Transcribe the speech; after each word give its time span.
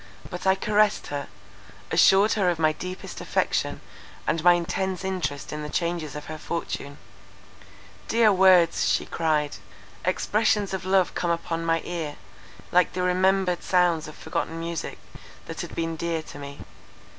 but 0.31 0.47
I 0.47 0.55
caressed 0.55 1.05
her, 1.13 1.27
assured 1.91 2.33
her 2.33 2.49
of 2.49 2.57
my 2.57 2.71
deepest 2.73 3.21
affection 3.21 3.81
and 4.25 4.43
my 4.43 4.53
intense 4.53 5.05
interest 5.05 5.53
in 5.53 5.61
the 5.61 5.69
changes 5.69 6.15
of 6.15 6.25
her 6.25 6.39
fortune:—"Dear 6.39 8.33
words," 8.33 8.89
she 8.89 9.05
cried, 9.05 9.57
"expressions 10.03 10.73
of 10.73 10.85
love 10.85 11.13
come 11.13 11.29
upon 11.29 11.63
my 11.63 11.81
ear, 11.85 12.15
like 12.71 12.93
the 12.93 13.03
remembered 13.03 13.61
sounds 13.61 14.07
of 14.07 14.15
forgotten 14.17 14.59
music, 14.59 14.97
that 15.45 15.61
had 15.61 15.75
been 15.75 15.97
dear 15.97 16.23
to 16.23 16.39
me. 16.39 16.61